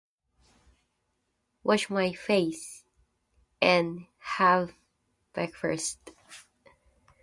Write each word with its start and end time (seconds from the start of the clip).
Wash 1.63 1.91
my 1.91 2.11
face 2.11 2.83
and 3.61 4.07
have 4.17 4.73
breakfast. 5.31 5.99